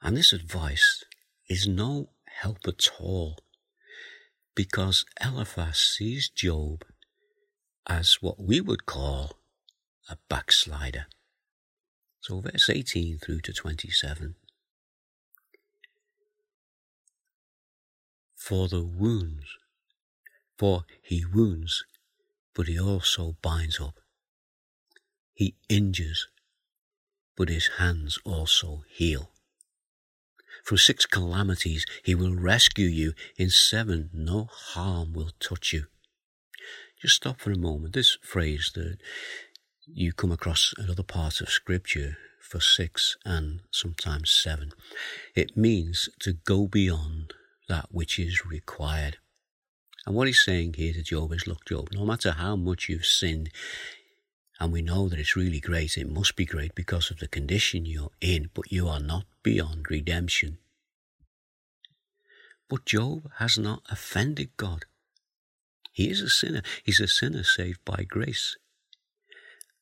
And 0.00 0.16
this 0.16 0.32
advice 0.32 1.04
is 1.48 1.68
no 1.68 2.10
help 2.40 2.58
at 2.66 2.90
all 2.98 3.38
because 4.54 5.04
Eliphaz 5.22 5.78
sees 5.78 6.28
Job 6.28 6.84
as 7.88 8.18
what 8.20 8.40
we 8.40 8.60
would 8.60 8.86
call 8.86 9.38
a 10.08 10.16
backslider. 10.28 11.06
So, 12.20 12.40
verse 12.40 12.70
18 12.70 13.18
through 13.18 13.40
to 13.40 13.52
27. 13.52 14.36
For 18.42 18.66
the 18.66 18.82
wounds, 18.82 19.46
for 20.58 20.84
he 21.00 21.24
wounds, 21.24 21.84
but 22.54 22.66
he 22.66 22.76
also 22.76 23.36
binds 23.40 23.78
up. 23.80 24.00
He 25.32 25.54
injures, 25.68 26.26
but 27.36 27.48
his 27.48 27.68
hands 27.78 28.18
also 28.24 28.82
heal. 28.88 29.30
From 30.64 30.78
six 30.78 31.06
calamities 31.06 31.86
he 32.02 32.16
will 32.16 32.34
rescue 32.34 32.88
you. 32.88 33.12
In 33.36 33.48
seven, 33.48 34.10
no 34.12 34.48
harm 34.50 35.12
will 35.12 35.30
touch 35.38 35.72
you. 35.72 35.86
Just 37.00 37.14
stop 37.14 37.40
for 37.40 37.52
a 37.52 37.56
moment. 37.56 37.94
This 37.94 38.18
phrase 38.22 38.72
that 38.74 38.98
you 39.86 40.12
come 40.12 40.32
across 40.32 40.74
in 40.80 40.90
other 40.90 41.04
parts 41.04 41.40
of 41.40 41.48
Scripture 41.48 42.16
for 42.40 42.60
six 42.60 43.16
and 43.24 43.60
sometimes 43.70 44.30
seven, 44.30 44.72
it 45.36 45.56
means 45.56 46.08
to 46.18 46.32
go 46.32 46.66
beyond 46.66 47.34
that 47.72 47.86
which 47.90 48.18
is 48.18 48.44
required. 48.44 49.16
And 50.04 50.14
what 50.14 50.26
he's 50.26 50.44
saying 50.44 50.74
here 50.74 50.92
to 50.92 51.02
Job 51.02 51.32
is, 51.32 51.46
look, 51.46 51.64
Job, 51.64 51.88
no 51.94 52.04
matter 52.04 52.32
how 52.32 52.54
much 52.54 52.90
you've 52.90 53.06
sinned, 53.06 53.48
and 54.60 54.70
we 54.70 54.82
know 54.82 55.08
that 55.08 55.18
it's 55.18 55.36
really 55.36 55.58
great. 55.58 55.96
It 55.96 56.10
must 56.10 56.36
be 56.36 56.44
great 56.44 56.74
because 56.74 57.10
of 57.10 57.18
the 57.18 57.28
condition 57.28 57.86
you're 57.86 58.10
in, 58.20 58.50
but 58.52 58.70
you 58.70 58.88
are 58.88 59.00
not 59.00 59.24
beyond 59.42 59.86
redemption. 59.88 60.58
But 62.68 62.84
Job 62.84 63.30
has 63.38 63.56
not 63.58 63.82
offended 63.90 64.50
God. 64.58 64.84
He 65.92 66.10
is 66.10 66.20
a 66.20 66.28
sinner. 66.28 66.60
He's 66.84 67.00
a 67.00 67.08
sinner 67.08 67.42
saved 67.42 67.82
by 67.86 68.04
grace. 68.06 68.58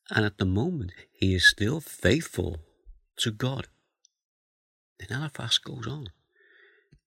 And 0.09 0.25
at 0.25 0.37
the 0.37 0.45
moment, 0.45 0.93
he 1.11 1.35
is 1.35 1.45
still 1.45 1.81
faithful 1.81 2.59
to 3.17 3.31
God. 3.31 3.67
Then 4.97 5.19
Eliphaz 5.19 5.57
goes 5.57 5.87
on. 5.87 6.07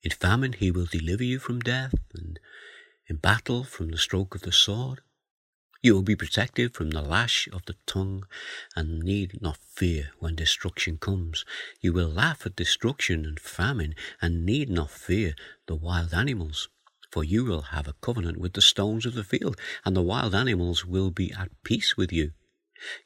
In 0.04 0.10
famine, 0.10 0.52
he 0.52 0.70
will 0.70 0.84
deliver 0.84 1.24
you 1.24 1.38
from 1.38 1.60
death, 1.60 1.94
and 2.12 2.38
in 3.06 3.16
battle, 3.16 3.64
from 3.64 3.88
the 3.88 3.96
stroke 3.96 4.34
of 4.34 4.42
the 4.42 4.52
sword. 4.52 5.00
You 5.82 5.94
will 5.94 6.02
be 6.02 6.16
protected 6.16 6.74
from 6.74 6.90
the 6.90 7.00
lash 7.00 7.48
of 7.48 7.64
the 7.64 7.76
tongue 7.86 8.26
and 8.76 9.02
need 9.02 9.40
not 9.40 9.56
fear 9.56 10.10
when 10.18 10.34
destruction 10.34 10.98
comes. 10.98 11.44
You 11.80 11.94
will 11.94 12.08
laugh 12.08 12.44
at 12.44 12.56
destruction 12.56 13.24
and 13.24 13.40
famine 13.40 13.94
and 14.20 14.44
need 14.44 14.68
not 14.68 14.90
fear 14.90 15.34
the 15.66 15.74
wild 15.74 16.12
animals. 16.12 16.68
For 17.10 17.24
you 17.24 17.44
will 17.44 17.62
have 17.62 17.88
a 17.88 17.94
covenant 18.00 18.38
with 18.38 18.54
the 18.54 18.62
stones 18.62 19.06
of 19.06 19.14
the 19.14 19.24
field, 19.24 19.58
and 19.84 19.96
the 19.96 20.02
wild 20.02 20.34
animals 20.34 20.84
will 20.84 21.10
be 21.10 21.32
at 21.32 21.50
peace 21.64 21.96
with 21.96 22.12
you. 22.12 22.32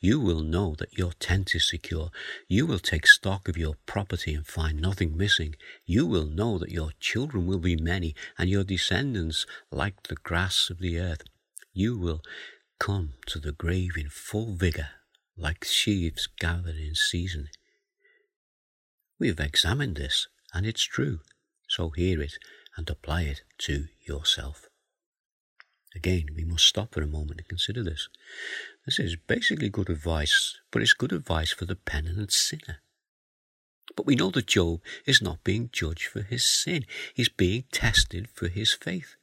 You 0.00 0.20
will 0.20 0.40
know 0.40 0.74
that 0.78 0.96
your 0.98 1.12
tent 1.12 1.54
is 1.54 1.68
secure. 1.68 2.10
You 2.48 2.66
will 2.66 2.78
take 2.78 3.06
stock 3.06 3.48
of 3.48 3.56
your 3.56 3.76
property 3.86 4.34
and 4.34 4.46
find 4.46 4.80
nothing 4.80 5.16
missing. 5.16 5.56
You 5.86 6.06
will 6.06 6.26
know 6.26 6.58
that 6.58 6.70
your 6.70 6.92
children 7.00 7.46
will 7.46 7.58
be 7.58 7.76
many, 7.76 8.14
and 8.36 8.48
your 8.48 8.64
descendants 8.64 9.46
like 9.70 10.04
the 10.04 10.16
grass 10.16 10.70
of 10.70 10.78
the 10.78 10.98
earth. 10.98 11.22
You 11.72 11.98
will 11.98 12.22
come 12.78 13.14
to 13.26 13.38
the 13.38 13.52
grave 13.52 13.96
in 13.96 14.08
full 14.08 14.54
vigor, 14.54 14.90
like 15.36 15.64
sheaves 15.64 16.28
gathered 16.38 16.76
in 16.76 16.94
season. 16.94 17.48
We 19.18 19.28
have 19.28 19.40
examined 19.40 19.96
this, 19.96 20.28
and 20.54 20.64
it's 20.64 20.84
true, 20.84 21.20
so 21.68 21.90
hear 21.90 22.22
it 22.22 22.34
and 22.76 22.88
apply 22.88 23.22
it 23.22 23.42
to 23.58 23.88
yourself. 24.06 24.67
Again, 25.94 26.28
we 26.36 26.44
must 26.44 26.66
stop 26.66 26.92
for 26.92 27.02
a 27.02 27.06
moment 27.06 27.40
and 27.40 27.48
consider 27.48 27.82
this. 27.82 28.08
This 28.84 28.98
is 28.98 29.16
basically 29.16 29.68
good 29.68 29.88
advice, 29.88 30.58
but 30.70 30.82
it's 30.82 30.92
good 30.92 31.12
advice 31.12 31.52
for 31.52 31.64
the 31.64 31.76
penitent 31.76 32.32
sinner. 32.32 32.82
But 33.96 34.06
we 34.06 34.14
know 34.14 34.30
that 34.30 34.46
Job 34.46 34.80
is 35.06 35.22
not 35.22 35.44
being 35.44 35.70
judged 35.72 36.06
for 36.06 36.22
his 36.22 36.44
sin, 36.44 36.84
he's 37.14 37.28
being 37.28 37.64
tested 37.72 38.28
for 38.32 38.48
his 38.48 38.72
faith. 38.72 39.16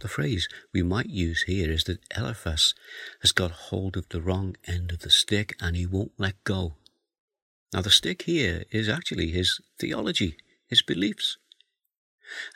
The 0.00 0.08
phrase 0.08 0.48
we 0.74 0.82
might 0.82 1.08
use 1.08 1.42
here 1.42 1.70
is 1.70 1.84
that 1.84 2.02
Eliphaz 2.14 2.74
has 3.22 3.32
got 3.32 3.50
hold 3.70 3.96
of 3.96 4.08
the 4.10 4.20
wrong 4.20 4.56
end 4.66 4.92
of 4.92 5.00
the 5.00 5.10
stick 5.10 5.56
and 5.60 5.74
he 5.74 5.86
won't 5.86 6.12
let 6.18 6.42
go. 6.44 6.74
Now, 7.72 7.80
the 7.80 7.90
stick 7.90 8.22
here 8.22 8.64
is 8.70 8.88
actually 8.88 9.30
his 9.30 9.60
theology, 9.78 10.36
his 10.66 10.82
beliefs. 10.82 11.38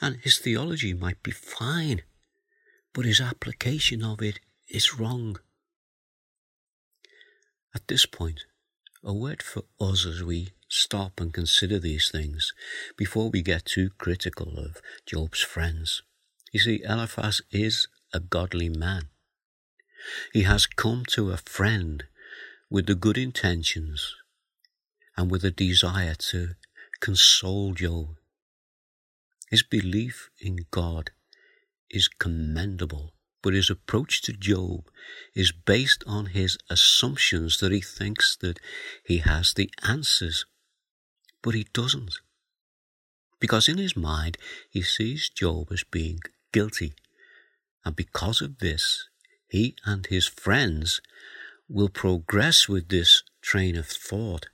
And 0.01 0.17
his 0.17 0.39
theology 0.39 0.93
might 0.93 1.23
be 1.23 1.31
fine, 1.31 2.03
but 2.93 3.05
his 3.05 3.21
application 3.21 4.05
of 4.05 4.23
it 4.23 4.41
is 4.69 4.99
wrong. 4.99 5.39
At 7.75 7.87
this 7.89 8.07
point, 8.07 8.45
a 9.03 9.15
word 9.15 9.43
for 9.43 9.63
us 9.81 10.05
as 10.05 10.23
we 10.23 10.53
stop 10.69 11.21
and 11.21 11.33
consider 11.33 11.79
these 11.79 12.11
things 12.11 12.53
before 12.97 13.31
we 13.31 13.43
get 13.43 13.65
too 13.65 13.91
critical 13.99 14.59
of 14.59 14.81
Job's 15.07 15.41
friends. 15.41 16.03
You 16.53 16.61
see, 16.61 16.83
Eliphaz 16.85 17.43
is 17.51 17.89
a 18.13 18.21
godly 18.21 18.69
man. 18.69 19.09
He 20.33 20.43
has 20.43 20.67
come 20.67 21.05
to 21.11 21.31
a 21.31 21.37
friend 21.37 22.05
with 22.71 22.87
the 22.87 22.95
good 22.95 23.19
intentions 23.19 24.15
and 25.17 25.31
with 25.31 25.45
a 25.45 25.51
desire 25.51 26.15
to 26.15 26.51
console 27.01 27.75
Job. 27.75 28.17
His 29.51 29.63
belief 29.63 30.31
in 30.41 30.67
God 30.71 31.11
is 31.91 32.09
commendable, 32.09 33.13
but 33.43 33.55
his 33.55 33.71
approach 33.71 34.23
to 34.23 34.33
Job 34.33 34.89
is 35.35 35.53
based 35.53 36.05
on 36.07 36.27
his 36.27 36.59
assumptions 36.69 37.59
that 37.59 37.73
he 37.73 37.81
thinks 37.81 38.37
that 38.41 38.59
he 39.05 39.19
has 39.19 39.53
the 39.55 39.71
answers, 39.87 40.47
but 41.43 41.55
he 41.55 41.67
doesn't. 41.73 42.15
Because 43.41 43.69
in 43.69 43.79
his 43.79 43.97
mind, 43.97 44.37
he 44.69 44.83
sees 44.83 45.31
Job 45.31 45.69
as 45.73 45.85
being 45.85 46.21
guilty, 46.53 46.93
and 47.85 47.97
because 47.97 48.43
of 48.43 48.59
this, 48.59 49.09
he 49.49 49.75
and 49.85 50.07
his 50.07 50.27
friends 50.27 51.01
will 51.69 51.89
progress 51.89 52.69
with 52.69 52.89
this 52.89 53.23
train 53.41 53.77
of 53.77 53.87
thought, 53.87 54.49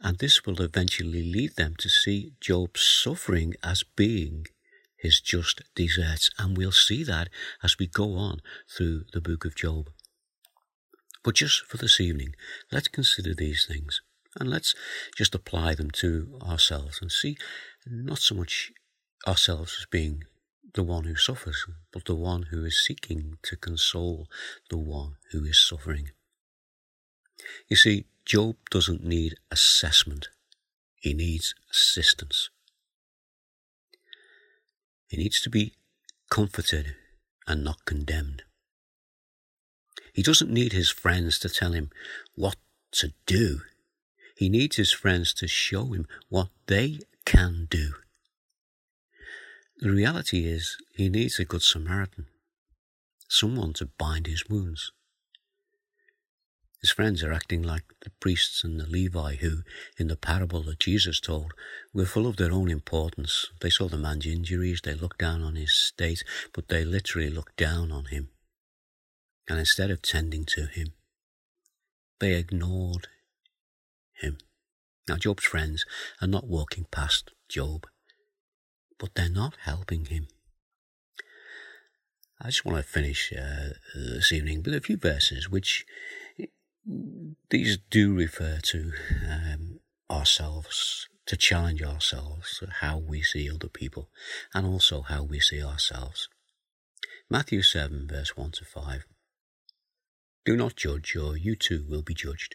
and 0.00 0.18
this 0.18 0.44
will 0.44 0.62
eventually 0.62 1.22
lead 1.22 1.56
them 1.56 1.74
to 1.78 1.88
see 1.88 2.32
Job's 2.40 2.80
suffering 2.80 3.54
as 3.62 3.84
being 3.96 4.46
his 5.04 5.20
just 5.20 5.60
deserts, 5.74 6.30
and 6.38 6.56
we'll 6.56 6.72
see 6.72 7.04
that 7.04 7.28
as 7.62 7.76
we 7.78 7.86
go 7.86 8.16
on 8.16 8.40
through 8.74 9.04
the 9.12 9.20
book 9.20 9.44
of 9.44 9.54
Job. 9.54 9.90
But 11.22 11.34
just 11.34 11.66
for 11.66 11.76
this 11.76 12.00
evening, 12.00 12.34
let's 12.72 12.88
consider 12.88 13.34
these 13.34 13.66
things 13.66 14.00
and 14.40 14.48
let's 14.48 14.74
just 15.14 15.34
apply 15.34 15.74
them 15.74 15.90
to 15.90 16.38
ourselves 16.42 17.00
and 17.02 17.12
see 17.12 17.36
not 17.86 18.18
so 18.18 18.34
much 18.34 18.72
ourselves 19.28 19.76
as 19.78 19.86
being 19.90 20.24
the 20.72 20.82
one 20.82 21.04
who 21.04 21.16
suffers, 21.16 21.66
but 21.92 22.06
the 22.06 22.14
one 22.14 22.44
who 22.44 22.64
is 22.64 22.82
seeking 22.82 23.36
to 23.42 23.56
console 23.56 24.26
the 24.70 24.78
one 24.78 25.16
who 25.32 25.44
is 25.44 25.58
suffering. 25.58 26.12
You 27.68 27.76
see, 27.76 28.06
Job 28.24 28.56
doesn't 28.70 29.04
need 29.04 29.34
assessment, 29.50 30.28
he 30.96 31.12
needs 31.12 31.54
assistance. 31.70 32.48
He 35.14 35.22
needs 35.22 35.40
to 35.42 35.50
be 35.50 35.74
comforted 36.28 36.96
and 37.46 37.62
not 37.62 37.84
condemned. 37.84 38.42
He 40.12 40.24
doesn't 40.24 40.50
need 40.50 40.72
his 40.72 40.90
friends 40.90 41.38
to 41.38 41.48
tell 41.48 41.70
him 41.70 41.90
what 42.34 42.56
to 42.94 43.12
do. 43.24 43.60
He 44.36 44.48
needs 44.48 44.74
his 44.74 44.90
friends 44.90 45.32
to 45.34 45.46
show 45.46 45.92
him 45.92 46.08
what 46.30 46.48
they 46.66 46.98
can 47.24 47.68
do. 47.70 47.92
The 49.78 49.92
reality 49.92 50.48
is, 50.48 50.76
he 50.96 51.08
needs 51.08 51.38
a 51.38 51.44
good 51.44 51.62
Samaritan, 51.62 52.26
someone 53.28 53.72
to 53.74 53.86
bind 53.86 54.26
his 54.26 54.48
wounds. 54.48 54.90
His 56.84 56.90
friends 56.90 57.22
are 57.22 57.32
acting 57.32 57.62
like 57.62 57.84
the 58.02 58.10
priests 58.20 58.62
and 58.62 58.78
the 58.78 58.86
Levite 58.86 59.38
who, 59.38 59.62
in 59.96 60.08
the 60.08 60.18
parable 60.18 60.62
that 60.64 60.80
Jesus 60.80 61.18
told, 61.18 61.54
were 61.94 62.04
full 62.04 62.26
of 62.26 62.36
their 62.36 62.52
own 62.52 62.70
importance. 62.70 63.46
They 63.62 63.70
saw 63.70 63.88
the 63.88 63.96
man's 63.96 64.26
injuries, 64.26 64.82
they 64.84 64.92
looked 64.92 65.16
down 65.16 65.40
on 65.40 65.56
his 65.56 65.72
state, 65.72 66.22
but 66.52 66.68
they 66.68 66.84
literally 66.84 67.30
looked 67.30 67.56
down 67.56 67.90
on 67.90 68.04
him. 68.04 68.28
And 69.48 69.58
instead 69.58 69.90
of 69.90 70.02
tending 70.02 70.44
to 70.44 70.66
him, 70.66 70.88
they 72.20 72.34
ignored 72.34 73.08
him. 74.20 74.36
Now, 75.08 75.16
Job's 75.16 75.44
friends 75.44 75.86
are 76.20 76.28
not 76.28 76.48
walking 76.48 76.84
past 76.90 77.30
Job, 77.48 77.86
but 78.98 79.14
they're 79.14 79.30
not 79.30 79.56
helping 79.62 80.04
him. 80.04 80.26
I 82.38 82.48
just 82.48 82.66
want 82.66 82.76
to 82.76 82.82
finish 82.82 83.32
uh, 83.32 83.70
this 83.94 84.32
evening 84.32 84.62
with 84.62 84.74
a 84.74 84.82
few 84.82 84.98
verses 84.98 85.48
which 85.48 85.86
these 87.50 87.78
do 87.90 88.14
refer 88.14 88.58
to 88.62 88.92
um, 89.26 89.80
ourselves, 90.10 91.08
to 91.26 91.36
challenge 91.36 91.82
ourselves, 91.82 92.62
how 92.80 92.98
we 92.98 93.22
see 93.22 93.50
other 93.50 93.68
people, 93.68 94.10
and 94.52 94.66
also 94.66 95.02
how 95.02 95.22
we 95.22 95.40
see 95.40 95.62
ourselves. 95.62 96.28
Matthew 97.30 97.62
7, 97.62 98.06
verse 98.08 98.36
1 98.36 98.50
to 98.52 98.64
5. 98.64 99.04
Do 100.44 100.56
not 100.56 100.76
judge, 100.76 101.16
or 101.16 101.36
you 101.36 101.56
too 101.56 101.86
will 101.88 102.02
be 102.02 102.14
judged. 102.14 102.54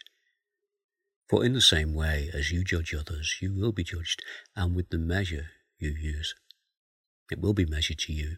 For 1.28 1.44
in 1.44 1.52
the 1.52 1.60
same 1.60 1.94
way 1.94 2.30
as 2.32 2.52
you 2.52 2.62
judge 2.62 2.94
others, 2.94 3.36
you 3.40 3.52
will 3.52 3.72
be 3.72 3.84
judged, 3.84 4.22
and 4.54 4.76
with 4.76 4.90
the 4.90 4.98
measure 4.98 5.50
you 5.78 5.90
use, 5.90 6.34
it 7.30 7.40
will 7.40 7.54
be 7.54 7.66
measured 7.66 7.98
to 8.00 8.12
you. 8.12 8.36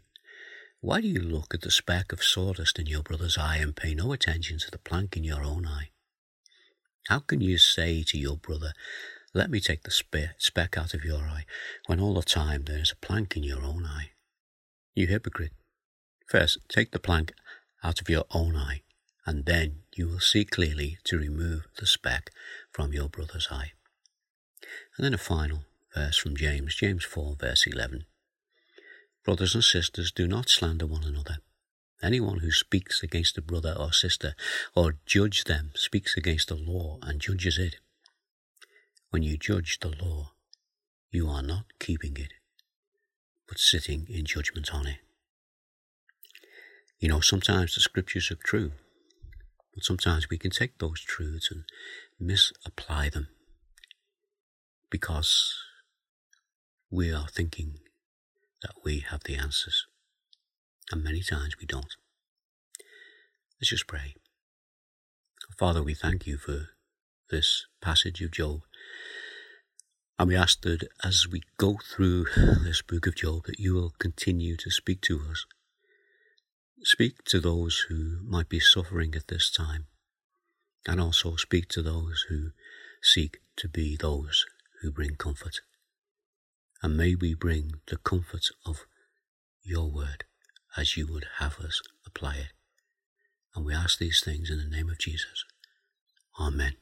Why 0.83 1.01
do 1.01 1.07
you 1.07 1.21
look 1.21 1.55
at 1.55 1.61
the 1.61 1.71
speck 1.71 2.11
of 2.11 2.25
sawdust 2.25 2.77
in 2.77 2.87
your 2.87 3.05
brother's 3.05 3.39
eye 3.39 3.59
and 3.59 3.77
pay 3.77 3.95
no 3.95 4.13
attention 4.13 4.59
to 4.59 4.69
the 4.69 4.79
plank 4.81 5.17
in 5.17 5.23
your 5.23 5.45
own 5.45 5.65
eye? 5.65 5.91
How 7.07 7.21
can 7.21 7.41
you 7.41 7.57
say 7.57 8.03
to 8.03 8.19
your 8.19 8.37
brother, 8.37 8.73
Let 9.33 9.49
me 9.49 9.61
take 9.61 9.85
the 9.85 9.93
spe- 9.93 10.35
speck 10.39 10.77
out 10.77 10.93
of 10.93 11.05
your 11.05 11.21
eye, 11.21 11.47
when 11.87 12.01
all 12.01 12.15
the 12.15 12.23
time 12.23 12.65
there 12.65 12.81
is 12.81 12.91
a 12.91 12.97
plank 12.97 13.37
in 13.37 13.45
your 13.45 13.63
own 13.63 13.87
eye? 13.87 14.11
You 14.93 15.07
hypocrite! 15.07 15.53
First, 16.27 16.59
take 16.69 16.91
the 16.91 16.99
plank 16.99 17.33
out 17.85 18.01
of 18.01 18.11
your 18.11 18.25
own 18.33 18.57
eye, 18.57 18.83
and 19.25 19.47
then 19.47 19.83
you 19.95 20.09
will 20.09 20.19
see 20.19 20.45
clearly 20.45 20.99
to 21.05 21.17
remove 21.17 21.69
the 21.79 21.87
speck 21.87 22.33
from 22.73 22.93
your 22.93 23.09
brother's 23.09 23.47
eye. 23.53 23.71
And 24.97 25.05
then 25.05 25.15
a 25.15 25.19
final 25.19 25.65
verse 25.95 26.17
from 26.17 26.37
James, 26.37 26.75
James 26.75 27.05
4, 27.05 27.37
verse 27.39 27.69
11. 27.69 28.05
Brothers 29.25 29.55
and 29.55 29.63
sisters, 29.63 30.11
do 30.11 30.27
not 30.27 30.49
slander 30.49 30.87
one 30.87 31.05
another. 31.05 31.39
Anyone 32.03 32.41
who 32.41 32.51
speaks 32.51 33.03
against 33.03 33.39
a 33.39 33.43
brother 33.43 33.77
or 33.79 33.93
sister 33.93 34.35
or 34.75 34.99
judge 35.07 35.45
them 35.45 35.71
speaks 35.77 36.17
against 36.17 36.49
the 36.49 36.57
law 36.57 36.99
and 37.03 37.21
judges 37.21 37.59
it. 37.59 37.77
When 39.11 39.23
you 39.23 39.37
judge 39.37 39.79
the 39.81 39.95
law, 40.03 40.33
you 41.13 41.29
are 41.29 41.43
not 41.43 41.67
keeping 41.79 42.17
it, 42.17 42.33
but 43.47 43.59
sitting 43.59 44.07
in 44.09 44.25
judgment 44.25 44.75
on 44.75 44.89
it. 44.89 44.99
You 46.99 47.09
know, 47.09 47.21
sometimes 47.21 47.75
the 47.75 47.81
scriptures 47.81 48.31
are 48.33 48.37
true, 48.37 48.73
but 49.75 49.85
sometimes 49.85 50.29
we 50.29 50.39
can 50.39 50.51
take 50.51 50.79
those 50.79 51.01
truths 51.01 51.51
and 51.51 51.65
misapply 52.19 53.09
them 53.09 53.29
because 54.91 55.55
we 56.91 57.13
are 57.13 57.29
thinking 57.29 57.79
that 58.63 58.75
we 58.85 59.01
have 59.11 59.25
the 59.25 59.37
answers. 59.37 59.87
And 60.91 61.03
many 61.03 61.23
times 61.23 61.57
we 61.59 61.67
don't. 61.67 61.95
Let's 63.61 63.71
just 63.71 63.87
pray. 63.87 64.15
Father, 65.59 65.83
we 65.83 65.95
thank 65.95 66.27
you 66.27 66.39
for 66.39 66.69
this 67.31 67.67
passage 67.81 68.21
of 68.21 68.31
Job. 68.31 68.61
And 70.19 70.29
we 70.29 70.37
ask 70.37 70.61
that 70.63 70.89
as 71.05 71.27
we 71.31 71.43
go 71.59 71.79
through 71.95 72.27
this 72.65 72.83
book 72.83 73.07
of 73.07 73.17
Job, 73.17 73.45
that 73.47 73.59
you 73.59 73.75
will 73.75 73.93
continue 73.99 74.57
to 74.57 74.71
speak 74.71 75.01
to 75.03 75.21
us. 75.31 75.47
Speak 76.85 77.25
to 77.27 77.41
those 77.41 77.87
who 77.89 78.19
might 78.25 78.49
be 78.49 78.61
suffering 78.61 79.15
at 79.15 79.29
this 79.29 79.51
time, 79.51 79.87
and 80.87 81.01
also 81.01 81.37
speak 81.37 81.69
to 81.69 81.83
those 81.83 82.27
who 82.29 82.51
seek 83.03 83.39
to 83.57 83.69
be 83.69 83.97
those 83.97 84.45
who 84.81 84.91
bring 84.91 85.15
comfort 85.17 85.61
and 86.83 86.97
may 86.97 87.15
we 87.15 87.35
bring 87.35 87.73
the 87.87 87.97
comfort 87.97 88.47
of 88.67 88.85
your 89.63 89.91
word 89.91 90.25
as 90.77 90.97
you 90.97 91.07
would 91.07 91.27
have 91.39 91.59
us 91.61 91.81
apply 92.07 92.35
it. 92.37 92.53
And 93.55 93.65
we 93.65 93.75
ask 93.75 93.99
these 93.99 94.23
things 94.25 94.51
in 94.51 94.59
the 94.59 94.77
name 94.77 94.89
of 94.89 94.99
Jesus. 94.99 95.45
Amen. 96.41 96.75